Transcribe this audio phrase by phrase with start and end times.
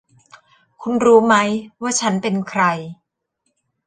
[0.81, 1.35] คุณรู้ไหม
[1.81, 2.63] ว่าฉันเป็นใคร